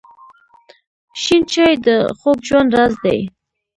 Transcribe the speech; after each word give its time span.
شین 1.21 1.41
چای 1.51 1.73
د 1.85 1.87
خوږ 2.19 2.39
ژوند 2.47 2.69
راز 2.77 2.93
دی. 3.03 3.19